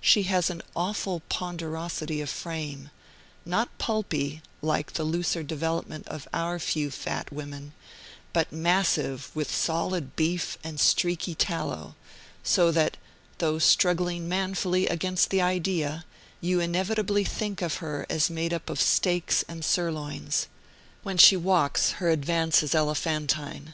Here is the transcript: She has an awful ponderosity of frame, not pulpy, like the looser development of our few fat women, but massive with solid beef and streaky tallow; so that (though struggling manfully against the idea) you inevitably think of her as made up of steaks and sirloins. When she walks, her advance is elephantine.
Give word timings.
She 0.00 0.24
has 0.24 0.50
an 0.50 0.62
awful 0.74 1.20
ponderosity 1.28 2.20
of 2.20 2.28
frame, 2.28 2.90
not 3.46 3.78
pulpy, 3.78 4.42
like 4.62 4.94
the 4.94 5.04
looser 5.04 5.44
development 5.44 6.08
of 6.08 6.26
our 6.32 6.58
few 6.58 6.90
fat 6.90 7.30
women, 7.32 7.72
but 8.32 8.50
massive 8.50 9.30
with 9.32 9.48
solid 9.48 10.16
beef 10.16 10.58
and 10.64 10.80
streaky 10.80 11.36
tallow; 11.36 11.94
so 12.42 12.72
that 12.72 12.96
(though 13.38 13.60
struggling 13.60 14.28
manfully 14.28 14.88
against 14.88 15.30
the 15.30 15.40
idea) 15.40 16.04
you 16.40 16.58
inevitably 16.58 17.22
think 17.22 17.62
of 17.62 17.74
her 17.76 18.06
as 18.10 18.28
made 18.28 18.52
up 18.52 18.68
of 18.70 18.80
steaks 18.80 19.44
and 19.46 19.64
sirloins. 19.64 20.48
When 21.04 21.16
she 21.16 21.36
walks, 21.36 21.92
her 22.02 22.10
advance 22.10 22.64
is 22.64 22.74
elephantine. 22.74 23.68